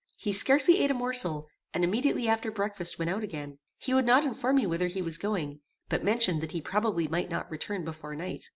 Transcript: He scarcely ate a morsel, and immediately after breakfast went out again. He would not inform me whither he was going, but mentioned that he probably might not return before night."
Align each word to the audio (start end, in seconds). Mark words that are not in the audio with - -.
He 0.17 0.31
scarcely 0.31 0.79
ate 0.79 0.89
a 0.89 0.95
morsel, 0.95 1.47
and 1.75 1.83
immediately 1.83 2.27
after 2.27 2.49
breakfast 2.51 2.97
went 2.97 3.11
out 3.11 3.21
again. 3.23 3.59
He 3.77 3.93
would 3.93 4.03
not 4.07 4.25
inform 4.25 4.55
me 4.55 4.65
whither 4.65 4.87
he 4.87 4.99
was 4.99 5.19
going, 5.19 5.59
but 5.89 6.03
mentioned 6.03 6.41
that 6.41 6.53
he 6.53 6.59
probably 6.59 7.07
might 7.07 7.29
not 7.29 7.51
return 7.51 7.85
before 7.85 8.15
night." 8.15 8.49